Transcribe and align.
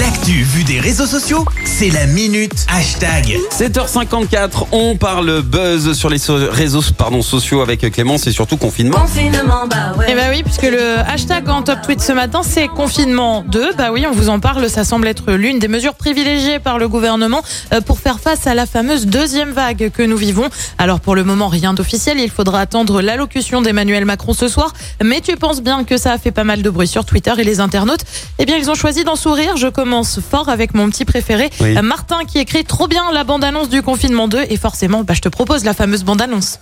L'actu 0.00 0.42
vue 0.42 0.64
des 0.64 0.78
réseaux 0.80 1.06
sociaux, 1.06 1.44
c'est 1.64 1.88
la 1.90 2.06
minute 2.06 2.66
hashtag. 2.68 3.38
7h54, 3.50 4.66
on 4.72 4.96
parle 4.96 5.40
buzz 5.42 5.92
sur 5.96 6.10
les 6.10 6.18
so- 6.18 6.36
réseaux 6.50 6.82
pardon, 6.98 7.22
sociaux 7.22 7.62
avec 7.62 7.80
Clémence 7.92 8.26
et 8.26 8.32
surtout 8.32 8.56
confinement. 8.58 8.98
Confinement, 8.98 9.66
bah 9.70 9.94
ouais. 9.96 10.06
Eh 10.10 10.14
bah 10.14 10.22
oui, 10.30 10.42
puisque 10.42 10.64
le 10.64 10.98
hashtag 10.98 11.48
en 11.48 11.62
top 11.62 11.78
tweet 11.82 12.02
ce 12.02 12.12
matin, 12.12 12.42
c'est 12.42 12.68
confinement 12.68 13.42
2. 13.48 13.72
Bah 13.78 13.88
oui, 13.92 14.04
on 14.06 14.12
vous 14.12 14.28
en 14.28 14.38
parle, 14.38 14.68
ça 14.68 14.84
semble 14.84 15.06
être 15.08 15.32
l'une 15.32 15.58
des 15.60 15.68
mesures 15.68 15.94
privilégiées 15.94 16.58
par 16.58 16.78
le 16.78 16.88
gouvernement 16.88 17.42
euh, 17.72 17.80
pour 17.80 17.98
faire 17.98 18.20
face 18.20 18.46
à 18.46 18.54
la 18.54 18.66
fameuse 18.66 19.06
deuxième 19.06 19.52
vague 19.52 19.90
que 19.94 20.02
nous 20.02 20.16
vivons. 20.18 20.48
Alors 20.76 21.00
pour 21.00 21.14
le 21.14 21.24
moment, 21.24 21.48
rien 21.48 21.72
d'officiel, 21.72 22.18
il 22.20 22.30
faudra 22.30 22.60
attendre 22.60 23.00
l'allocution 23.00 23.62
d'Emmanuel 23.62 24.04
Macron 24.04 24.34
ce 24.34 24.48
soir. 24.48 24.74
Mais 25.02 25.22
tu 25.22 25.36
penses 25.36 25.62
bien 25.62 25.84
que 25.84 25.96
ça 25.96 26.12
a 26.12 26.18
fait 26.18 26.32
pas 26.32 26.44
mal 26.44 26.60
de 26.60 26.68
bruit 26.70 26.88
sur 26.88 27.04
Twitter 27.06 27.32
et 27.38 27.44
les 27.44 27.60
internautes, 27.60 28.02
eh 28.38 28.44
bien 28.44 28.56
ils 28.58 28.68
ont 28.70 28.74
choisi 28.74 29.02
d'en 29.04 29.16
sourire. 29.16 29.56
Je 29.56 29.68
commence 29.68 29.85
fort 30.30 30.48
avec 30.48 30.74
mon 30.74 30.88
petit 30.90 31.04
préféré, 31.04 31.50
Oui. 31.60 31.76
euh, 31.76 31.82
Martin, 31.82 32.18
qui 32.26 32.38
écrit 32.38 32.64
trop 32.64 32.88
bien 32.88 33.04
la 33.12 33.24
bande-annonce 33.24 33.68
du 33.68 33.82
confinement 33.82 34.28
2. 34.28 34.44
Et 34.48 34.56
forcément, 34.56 35.04
bah, 35.04 35.14
je 35.14 35.20
te 35.20 35.28
propose 35.28 35.64
la 35.64 35.74
fameuse 35.74 36.04
bande-annonce. 36.04 36.58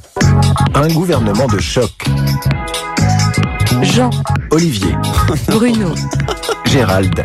Un 0.75 0.89
gouvernement 0.89 1.47
de 1.47 1.59
choc. 1.61 1.91
Jean, 3.83 4.11
Olivier, 4.51 4.95
Bruno, 5.49 5.95
Gérald, 6.67 7.25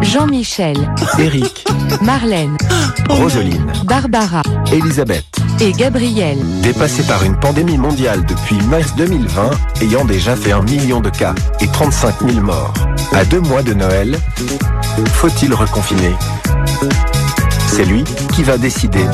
Jean-Michel, 0.00 0.76
Eric, 1.18 1.64
Marlène, 2.02 2.56
Roseline, 3.08 3.72
Barbara 3.84 4.42
Elisabeth. 4.72 5.24
Et 5.60 5.72
Gabriel. 5.72 6.38
Dépassés 6.62 7.02
par 7.04 7.24
une 7.24 7.36
pandémie 7.38 7.78
mondiale 7.78 8.24
depuis 8.24 8.56
mars 8.68 8.94
2020, 8.96 9.50
ayant 9.82 10.04
déjà 10.04 10.36
fait 10.36 10.52
un 10.52 10.62
million 10.62 11.00
de 11.00 11.10
cas 11.10 11.34
et 11.60 11.66
35 11.66 12.14
000 12.28 12.40
morts. 12.44 12.72
À 13.12 13.24
deux 13.24 13.40
mois 13.40 13.62
de 13.62 13.74
Noël, 13.74 14.16
faut-il 15.12 15.52
reconfiner? 15.54 16.14
C'est 17.66 17.84
lui 17.84 18.04
qui 18.34 18.42
va 18.42 18.58
décider. 18.58 19.04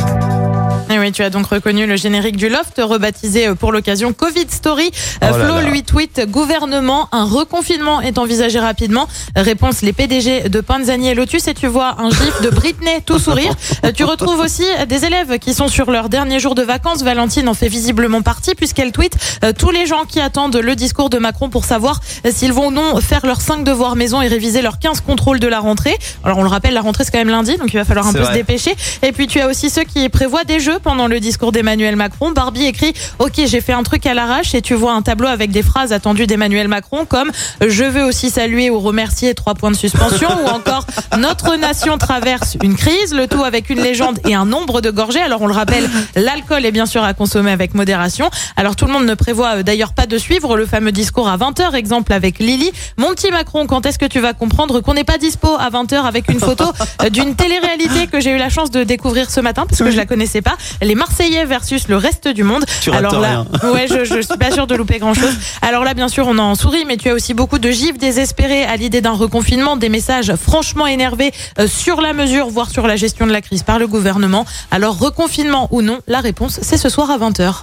Et 1.05 1.13
tu 1.13 1.23
as 1.23 1.29
donc 1.29 1.47
reconnu 1.47 1.87
le 1.87 1.97
générique 1.97 2.37
du 2.37 2.49
Loft, 2.49 2.81
rebaptisé 2.83 3.49
euh, 3.49 3.55
pour 3.55 3.73
l'occasion 3.73 4.15
Covid 4.15 4.47
Story. 4.49 4.91
Euh, 5.23 5.29
Oh 5.31 5.35
Flo 5.35 5.55
là. 5.57 5.63
lui 5.63 5.83
tweet 5.83 6.31
gouvernement, 6.31 7.09
un 7.13 7.25
reconfinement 7.25 8.01
est 8.01 8.17
envisagé 8.19 8.59
rapidement. 8.59 9.07
Réponse 9.37 9.83
les 9.83 9.93
PDG 9.93 10.49
de 10.49 10.61
Panzani 10.61 11.09
et 11.09 11.15
Lotus 11.15 11.47
et 11.49 11.55
tu 11.55 11.67
vois 11.67 11.97
un 12.01 12.09
gif 12.09 12.41
de 12.43 12.49
Britney 12.51 13.03
tout 13.05 13.19
sourire. 13.19 13.53
Euh, 13.85 13.93
tu 13.93 14.05
retrouves 14.05 14.39
aussi 14.41 14.65
des 14.89 15.05
élèves 15.05 15.39
qui 15.39 15.53
sont 15.53 15.69
sur 15.69 15.91
leur 15.91 16.09
dernier 16.09 16.39
jour 16.41 16.55
de 16.55 16.63
vacances. 16.63 17.03
Valentine 17.03 17.49
en 17.49 17.55
fait 17.55 17.69
visiblement 17.69 18.23
partie 18.23 18.55
puisqu'elle 18.55 18.93
tweet 18.93 19.15
tous 19.59 19.71
les 19.71 19.87
gens 19.87 20.05
qui 20.07 20.21
attendent 20.21 20.57
le 20.57 20.75
discours 20.77 21.11
de 21.11 21.19
Macron 21.19 21.51
pour 21.51 21.65
savoir 21.65 22.01
s'ils 22.31 22.53
vont 22.53 22.69
ou 22.69 22.71
non 22.71 22.99
faire 23.01 23.27
leurs 23.27 23.43
5 23.43 23.65
devoirs 23.65 23.97
maison 23.97 24.23
et 24.23 24.29
réviser 24.29 24.63
leurs 24.63 24.79
15 24.79 25.01
contrôles 25.03 25.41
de 25.41 25.49
la 25.49 25.59
rentrée. 25.61 25.97
Alors 26.23 26.39
on 26.39 26.43
le 26.43 26.49
rappelle, 26.49 26.73
la 26.73 26.81
rentrée 26.81 27.05
c'est 27.05 27.11
quand 27.11 27.19
même 27.19 27.29
lundi, 27.29 27.57
donc 27.57 27.73
il 27.75 27.77
va 27.77 27.85
falloir 27.85 28.07
un 28.07 28.13
peu 28.13 28.21
vrai. 28.21 28.29
se 28.29 28.33
dépêcher. 28.33 28.75
Et 29.03 29.13
puis 29.13 29.27
tu 29.27 29.41
as 29.41 29.49
aussi 29.49 29.69
ceux 29.69 29.85
qui 29.85 30.09
prévoient 30.09 30.45
des 30.45 30.61
jeux 30.61 30.79
pendant 30.83 30.94
le 30.95 31.19
discours 31.19 31.51
d'Emmanuel 31.51 31.97
Macron. 31.97 32.31
Barbie 32.31 32.67
écrit 32.67 32.95
OK, 33.19 33.41
j'ai 33.47 33.61
fait 33.61 33.73
un 33.73 33.83
truc 33.83 34.07
à 34.07 34.15
l'arrache 34.15 34.55
et 34.55 34.63
tu 34.63 34.75
vois 34.75 34.93
un 34.93 35.03
tableau 35.03 35.27
avec 35.27 35.51
des 35.51 35.63
phrases 35.63 35.93
attendues 35.93 36.27
d'Emmanuel 36.27 36.69
Macron 36.69 37.05
comme 37.05 37.33
je 37.61 37.85
veux 37.85 38.05
aussi 38.05 38.31
saluer 38.31 38.71
ou 38.71 38.79
remercier 38.79 39.35
trois 39.35 39.55
points 39.55 39.73
de 39.73 39.77
suspension 39.77 40.29
ou 40.45 40.49
encore 40.49 40.87
notre 41.19 41.57
nation 41.57 41.99
traverse 41.99 42.57
une 42.63 42.77
crise, 42.77 43.13
le 43.13 43.27
tout 43.27 43.43
avec 43.43 43.71
une 43.71 43.81
légende 43.81 44.21
et 44.29 44.35
un 44.35 44.47
nombre 44.47 44.81
de 44.81 44.91
gorgées. 44.91 45.21
Alors 45.21 45.43
on 45.43 45.49
le 45.49 45.53
rappelle, 45.53 45.89
l'alcool 46.15 46.65
est 46.65 46.71
bien 46.71 46.87
sûr 46.87 47.03
à 47.03 47.13
consommer 47.13 47.51
avec 47.51 47.75
modération. 47.75 48.31
Alors 48.57 48.77
tout 48.77 48.87
le 48.87 48.93
monde 48.93 49.07
ne 49.07 49.15
prévoit 49.15 49.57
euh, 49.57 49.63
d'ailleurs 49.65 49.95
pas 49.95 50.07
de 50.07 50.17
suivre 50.17 50.57
le 50.57 50.65
fameux 50.65 50.93
discours 50.93 51.29
à 51.29 51.37
20h 51.37 51.75
exemple 51.75 52.13
avec 52.13 52.39
Lily. 52.39 52.71
Mon 52.99 53.11
petit 53.15 53.33
Macron, 53.33 53.67
quand 53.67 53.85
est-ce 53.85 53.99
que 53.99 54.07
tu 54.07 54.21
vas 54.21 54.33
comprendre 54.33 54.81
qu'on 54.81 54.95
n'est 54.95 55.05
pas 55.05 55.19
dispo 55.19 55.49
à 55.59 55.71
20h 55.71 56.05
avec 56.05 56.31
une 56.31 56.39
photo 56.39 56.67
d'une 57.11 57.35
télé-réalité 57.35 58.07
que 58.07 58.21
j'ai 58.21 58.31
eu 58.31 58.39
la 58.39 58.49
chance 58.49 58.71
de 58.71 58.85
découvrir 58.85 59.31
ce 59.31 59.41
matin 59.41 59.67
parce 59.69 59.81
que 59.81 59.91
je 59.91 59.97
la 59.97 60.07
connaissais 60.07 60.43
pas? 60.43 60.57
Les 60.85 60.95
Marseillais 60.95 61.47
versus 61.47 61.89
le 61.89 61.97
reste 61.97 62.29
du 62.29 62.45
monde. 62.45 62.65
Tu 62.83 62.91
Alors 62.91 63.19
là, 63.19 63.45
ouais, 63.73 63.87
je, 63.89 64.05
je 64.05 64.21
suis 64.21 64.37
pas 64.39 64.51
sûre 64.51 64.67
de 64.67 64.75
louper 64.75 64.99
grand 64.99 65.15
chose. 65.15 65.35
Alors 65.63 65.83
là, 65.83 65.95
bien 65.95 66.09
sûr, 66.09 66.27
on 66.29 66.39
en 66.39 66.55
sourit, 66.55 66.85
mais 66.85 66.99
tu 66.99 67.09
as 67.09 67.15
aussi 67.15 67.33
beaucoup 67.33 67.59
de 67.59 67.71
gifs 67.71 67.97
désespérés 67.97 68.65
à 68.65 68.77
l'idée 68.77 69.01
d'un 69.01 69.13
reconfinement, 69.13 69.77
des 69.77 69.89
messages 69.89 70.35
franchement 70.37 70.87
énervés 70.87 71.33
euh, 71.59 71.67
sur 71.67 72.01
la 72.01 72.13
mesure, 72.13 72.49
voire 72.49 72.71
sur 72.71 72.87
la 72.87 72.97
gestion 72.97 73.27
de 73.27 73.33
la 73.33 73.41
crise 73.41 73.63
par 73.63 73.79
le 73.79 73.87
gouvernement. 73.87 74.45
Alors, 74.71 74.99
reconfinement 74.99 75.69
ou 75.71 75.81
non, 75.81 76.01
la 76.07 76.21
réponse, 76.21 76.61
c'est 76.63 76.77
ce 76.77 76.89
soir 76.89 77.11
à 77.11 77.19
20h. 77.19 77.63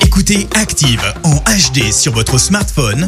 Écoutez 0.00 0.48
Active 0.54 1.02
en 1.22 1.36
HD 1.36 1.92
sur 1.92 2.12
votre 2.12 2.38
smartphone, 2.38 3.06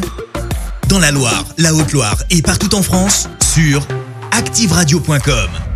dans 0.87 0.99
la 0.99 1.11
Loire, 1.11 1.43
la 1.57 1.73
Haute-Loire 1.73 2.17
et 2.29 2.41
partout 2.41 2.73
en 2.75 2.81
France, 2.81 3.27
sur 3.53 3.85
activeradio.com. 4.31 5.72